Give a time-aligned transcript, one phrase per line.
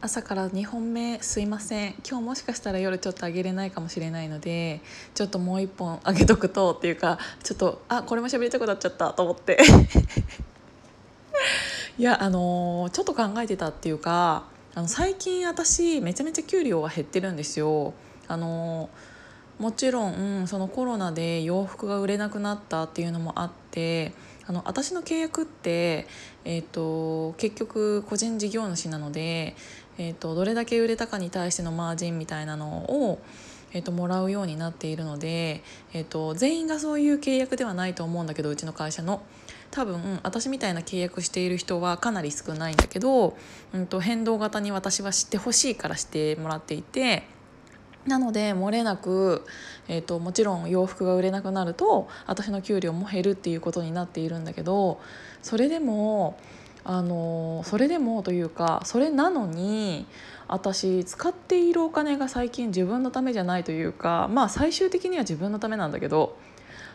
[0.00, 4.82] 朝から2本目すいません今日もしかしたら夜ちょっとあげれないかもしれないので
[5.14, 9.58] ちょっともう1本あげとくとっていうかちょっとあこれも喋りたくなっちゃったと思って
[11.98, 17.94] いやあのー、ちょっと考えてたっていうかあの最近私めちゃめちゃ給料は減ってるんですよ。
[18.28, 24.12] あのー、もちろんそのコロナで洋服が売れなくなったっていうのもあって
[24.48, 26.06] あの私の契約って、
[26.44, 29.56] えーと、結局個人事業主なので、
[29.98, 33.18] えーと、どれだけ売れたかに対してのマージンみたいなのを、
[33.72, 39.22] えーと、もらうようになっているので、えー、と全員がそういう契約ではないと思うんだけどうちの会社の。
[39.70, 43.36] 多分私みたいな契約している人はかなり少ないんだけど、
[43.74, 47.24] うんと変動型に私は知ってほしいからしてもらっていて。
[48.06, 49.44] なので漏れなく、
[49.88, 55.00] えーと、もちろん洋服が売れなくなると私の給料も減るっていうことになっているんだけど
[55.42, 56.38] それでも
[56.88, 60.06] あのそれでもというかそれなのに
[60.46, 66.38] 私使っているお金が最近自分のためじゃないというかまあ最終的には自分のためなんだけど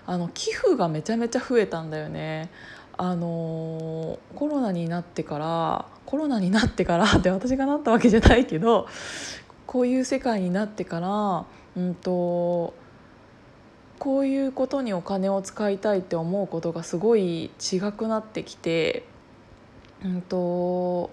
[0.05, 2.49] あの寄付がめちゃめちゃ増えたんだよね。
[2.97, 8.87] あのコロナになってからコロナになってから って私がなったわけじゃないけど
[9.65, 12.73] こういう世界になってから、うんと、
[13.99, 19.05] こういうことにお金を使いたいって思うことがすごい違くなってきて、
[20.03, 21.09] うんと、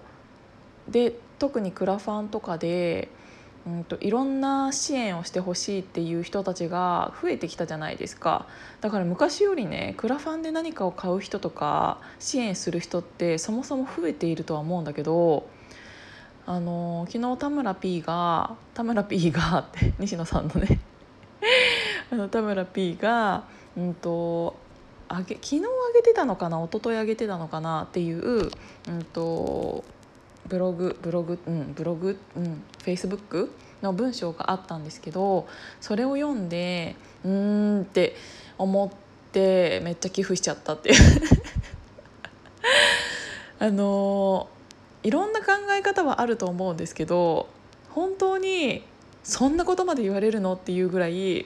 [0.87, 3.09] で特にクラファンとかで、
[3.67, 8.47] うんと、いろんな支援をしてほしいっていう人たちが増えてきたじゃないですか。
[8.81, 15.47] だから昔よりねクラファンで何かを買う人とか支援する人ってそもそも増えているとは思うんだけど
[16.45, 20.79] あの昨日田村 P が田村 P が って西野さんのね。
[22.11, 23.43] あの田村 P が、
[23.77, 24.55] うんと、
[25.09, 28.51] あげ昨日あげてたのかな一昨日あげてたのかなっていう、
[28.87, 29.83] うんと、
[30.47, 33.51] ブログブログうんブログうんフェイスブック
[33.81, 35.47] の文章があったんですけど
[35.81, 38.15] それを読んでうーんって
[38.57, 38.89] 思っ
[39.31, 40.95] てめっちゃ寄付しちゃったっていう。
[43.61, 44.47] あの
[45.03, 45.47] いろんな考
[45.77, 47.49] え方はあると思うんですけど
[47.89, 48.83] 本当に
[49.23, 51.45] そんなことまで言われるのっていうぐらい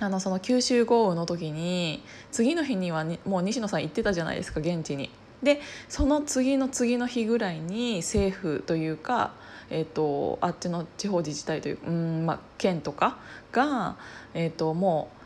[0.00, 5.10] あのその九州豪雨の時に次の日にはもう西野さん行ってたじゃないですか現地に。
[5.42, 9.32] でその次の次の日ぐらいに政府というか、
[9.70, 13.18] えーと、あっちの地方自治体といううん、まあ、県とか
[13.52, 13.96] が、
[14.34, 15.18] えーともう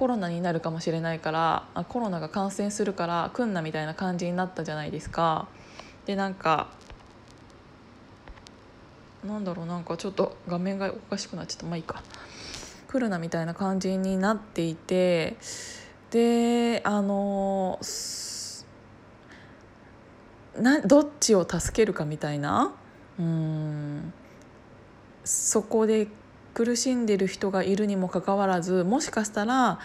[0.00, 5.46] コロナになるかもしれないからコロナが感染するから来んなみたいな感じになったじゃないですか。
[6.06, 6.68] でなんか
[9.26, 12.02] なんだろうなんかちょっと画面がおかしくなっちゃったまあいいか
[12.90, 15.36] 来るなみたいな感じになっていて
[16.10, 17.78] であの
[20.58, 22.74] などっちを助けるかみたいな
[23.16, 24.12] うん
[25.22, 26.08] そこで
[26.52, 29.78] 苦しんでる人がいるにもかかわらずもしかしたら、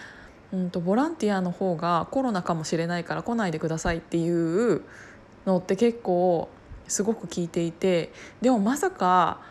[0.52, 4.82] うんと、ボランティアの方がコロナかもしれないから来ないでくださいっていう
[5.46, 6.50] のって結構
[6.88, 8.12] すごく聞いていて
[8.42, 9.42] でもまさか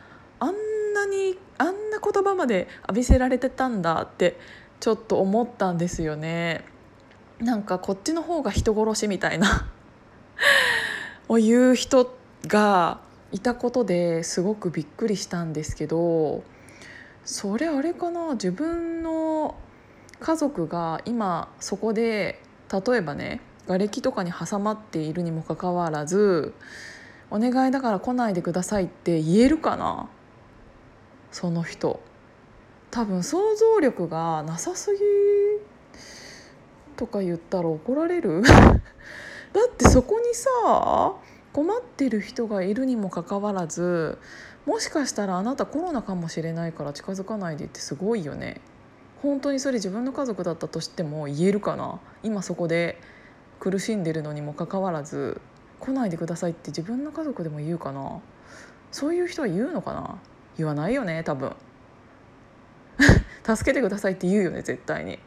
[0.41, 4.39] あんななにあんな言葉まで浴びせられてたんだって
[4.81, 6.65] ちょっと思ったんですよね。
[7.39, 9.67] なんかこっちの方が人殺しみたいな
[11.29, 12.17] を言う人
[12.47, 13.01] が
[13.33, 16.45] いたことですごくびっくりしたんですけど
[17.25, 19.57] それあれかな自分の
[20.21, 22.41] 家族が今そこで
[22.71, 26.55] 例えばね瓦礫とかに挟まっているにもかかわらず
[27.31, 30.09] お願いだから来ないでくださいって言えるかな
[31.35, 32.01] その人。
[32.93, 35.01] 多分想像力がなさすぎ
[36.95, 38.41] とか言ったら怒られる。
[39.53, 40.49] だってそこにさ
[41.53, 44.17] 困ってる人がいるにもかかわらず
[44.65, 48.61] もしかしたらあなたコロナかもしれないから近づかないでってすごいよね。
[49.21, 51.99] 本当にそれ自分の家族だったとしても言えるかな。
[52.23, 53.01] 今そこで
[53.59, 55.41] 苦しんでるのにもかかわらず
[55.81, 58.21] 来ないでくださいって自分の家族でも言うかな。
[58.93, 60.21] そういう人は言うのかな。
[60.57, 61.55] 言わないよね多分。
[63.45, 65.15] 助けてくださいって言うよね絶対に。
[65.15, 65.19] っ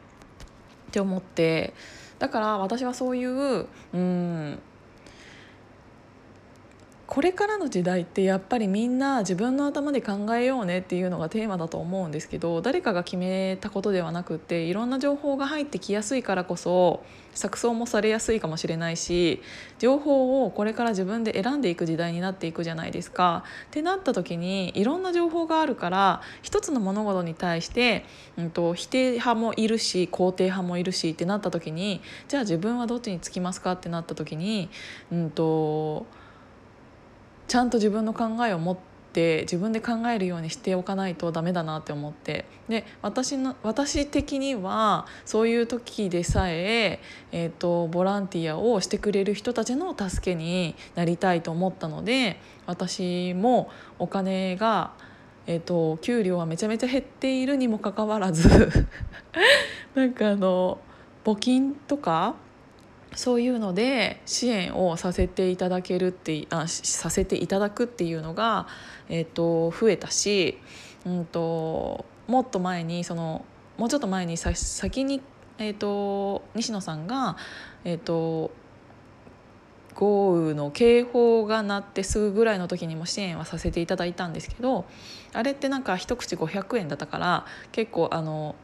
[0.90, 1.74] て思って。
[2.18, 4.58] だから私はそういううん
[7.08, 17.02] これからの時代ってやっぱりみんな自分の頭で考えようねっていうのがテーマだと思うんですけど誰かが決めたことではなくっていろんな情報が入ってきやすいからこそ
[17.34, 19.40] 錯綜もされやすいかもしれないし
[19.78, 23.42] 情報をこれから自分で選んでいく時代になっていくじゃないですか。
[23.68, 28.04] ってなった時にいろんな情報があるから一つの物事に対して、
[28.36, 34.68] うんと、否定派もいるし肯定派もいるしってなった時にじゃあ自分はどっちにつきますかってなった時に、
[35.10, 36.06] うんと
[37.48, 38.76] ちゃんと自分の考えを持っ
[39.12, 42.44] て自分で考えるようにしておかないとダメだなって思って。
[42.68, 47.00] で私の私的にはそういう時でさえ
[47.32, 54.92] えーと、ボランティアをしてくれる人たちの助けになりたいと思ったので私もお金が、
[55.46, 58.70] えーと給料はめちゃめちゃ減っているにもかかわらず
[59.96, 60.78] なんかあの
[61.24, 62.34] 募金とか
[63.14, 68.66] そういうので支援をさせていただけるってあさせていただくっていうのが、
[69.08, 70.58] えーと、増えたし、
[71.06, 73.44] うんと、もっと前にその
[73.76, 75.22] もうちょっと前にさ先に、
[75.58, 77.36] えーと、西野さんが、
[77.84, 78.50] えー、と
[79.94, 84.84] 豪雨の警報が鳴ってすぐぐらいの時にも支援はさせていただいたんですけど
[85.32, 88.54] あれってなんか一口500円だったから結構あの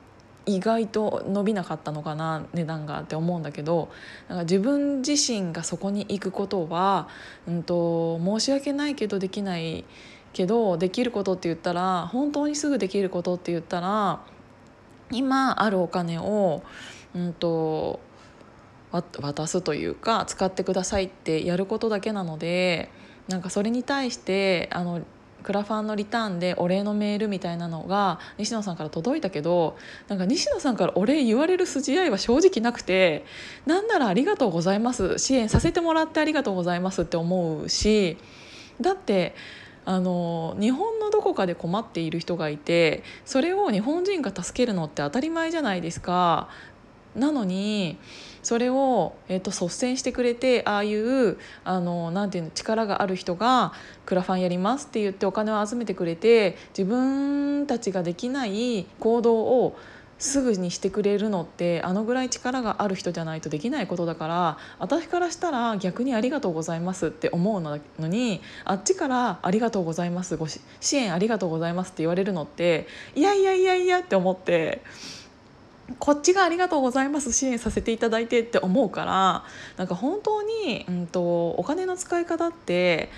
[0.46, 3.91] 意外と伸びなかったのかな値段がって思うんだけど
[4.29, 7.08] なんか自分自身がそこに行くことは、
[7.49, 9.85] うんと、申し訳ないけどできない
[10.32, 14.20] けどできることって言ったら本当にすぐできることって言ったら
[15.11, 16.62] 今あるお金を、
[17.14, 18.00] うんと、
[18.91, 22.91] 渡すというか使ってくださいってやることだけなので
[23.29, 25.02] なんかそれに対してあの
[25.44, 29.76] クラファンのリターンでお礼のメールみたいなのが西野さんから届いたけど
[30.08, 33.25] なんか西野さんからお礼言われる筋合いは正直なくて
[33.67, 38.17] なんなら「ありがとうございます」支援させてもらってありがとうございますって思うし
[38.81, 39.35] だって
[39.85, 46.49] あの日本のどこかで困っている人がいてそれを日本人が助けるのって当たり前じゃないですか。
[47.17, 47.99] なのに
[48.43, 53.73] それを、えーと、率先してくれてああいうあのなていうの力がある人が
[54.05, 59.77] クラファンやりますって言ってお金を集めてくれて自分たちができない行動を
[60.19, 70.61] すぐにしてくれるのってあのぐらい力がある人じゃないとできないことだから私からしたら逆に「ありがとうございます」って思うのにあっちから「ありがとうございます」ご支
[70.97, 74.83] 援ありがとうございますって言われるのっていやいやいやいやって思って
[75.99, 79.45] こっちがありがとうございます支援させていただいてって思うから
[79.77, 83.11] なんか本当に、うんと、お金の使い方って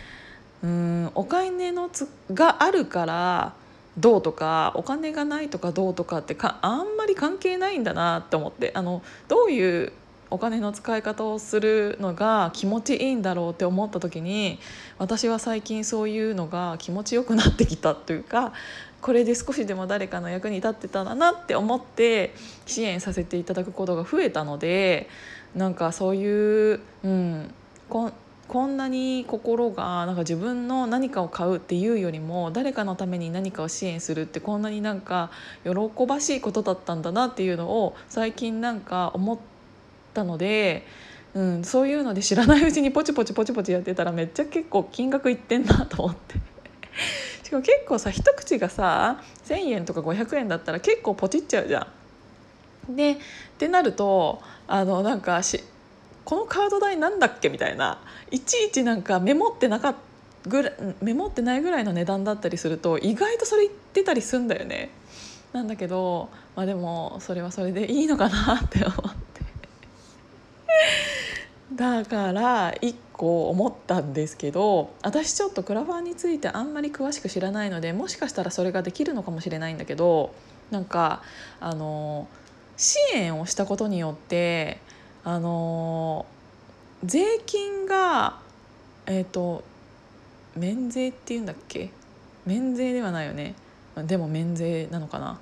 [0.63, 3.55] うんお金のつがあるから
[3.99, 9.93] どうとかお金がないとかどうとかってかあんまり関係ないんだなって思ってあのどういう
[10.31, 14.58] お金の使い方をするのが気持ちいいんだろうって思った時に
[14.99, 18.52] 私は最近そういうのが気持ちよくなってきたというか
[19.00, 22.34] これで少しでも誰かの役に立ってたらなって思って
[22.67, 25.08] 支援させていただくことが増えたので
[25.55, 27.55] なんかそういう、うん、
[27.88, 28.11] こ
[28.49, 35.31] こんなに心がなんか自分の何かを買うっていうよりも誰かのために何かを支援するってこんなになんか
[35.64, 39.56] 喜ばしいことだったんだなっていうのを最近なんか思って
[40.17, 40.87] たので。
[41.35, 46.37] うん、そういうので知らないうちにポチポチポチポチやってたらめっちゃ結構金額いってんなと思って
[47.45, 51.87] しかも結構さ一口がさ1,000円とか500円だったら結構ポチっちゃうじゃ
[52.91, 52.97] ん。
[52.97, 53.17] でっ
[53.59, 55.63] てなるとあのなんかし
[56.25, 59.95] このカード代なんだっけみたいないちいちなんかメモってなか
[60.47, 60.73] ぐら
[61.03, 64.91] メモってないぐらいの値段だったりすると意外とそれ言ってたりすんだよね。
[65.53, 69.36] なんだけどまあでもそれはそれでいいのかなって思って
[71.76, 80.35] だから1個思ったんですけど私ちょっとクラファンについてあんまり詳しく知らないのでもしかしたらそれができるのかもしれないんだけど
[80.71, 81.23] なんか
[81.61, 82.28] あの
[82.76, 84.78] 支援をしたことによって
[85.23, 86.25] あの
[87.04, 88.38] 税金が
[89.06, 89.62] えっ、ー、と
[90.56, 91.90] 免税っていうんだっけ？
[92.47, 93.54] 免税ではないよね。
[93.97, 95.38] でも免税なのかな？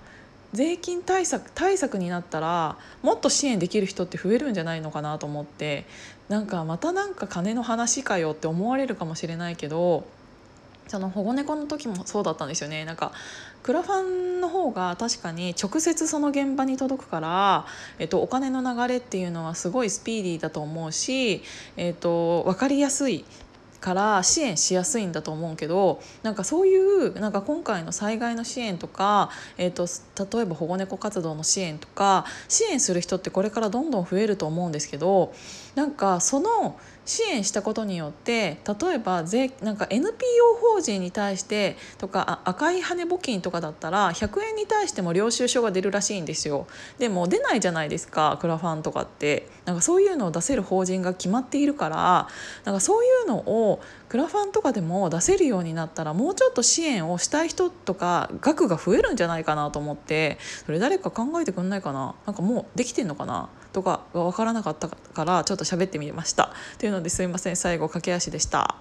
[0.54, 5.84] 税金対策対策になったらもっと支援できる人って増えるんじゃないのかなと思って
[6.28, 10.06] なんかまたなんか金の話かよって思われるかもしれないけど
[10.86, 12.84] その保護猫の時もそうだったんですよね。
[12.84, 13.12] なんか
[13.62, 17.66] クラファンの方が確かに直接その現場に届くから、
[17.98, 21.42] えっと、お金の流れっていうのはすごいスピーディーだと思うし、
[21.78, 23.24] えっと、分かりやすい
[23.84, 29.86] から支援しやすいんだと思うけどなんかそういうなんか今回の災害の支援とか、えーと、
[30.38, 35.34] 例えば保護猫活動の支援とか支援する人ってこれからどんどん増えると思うんですけど
[35.74, 40.12] なんかその支援したことによって例えば税なんか NPO
[40.60, 46.66] 法人に対してとか赤い羽募金とかだったら100円に対しても領収書が出るらしいんですよ。
[46.98, 49.48] でも出ないじゃないですかクラファンとかって。
[49.64, 52.28] なんかそういうのを出せる法人が決まっているから
[52.64, 53.80] なんかそういうのを
[54.10, 60.38] クラファンとかでも出せるようになったらもうちょっと支援をしたい人とか額が増えるんじゃないかなと思って。
[60.66, 62.14] それ誰か考えてくんないかな？
[62.26, 63.48] なんかもうできてんのかな？
[63.74, 68.76] とかが分からなかったからちょっと喋ってみましたというのですいません最後駆け足でした。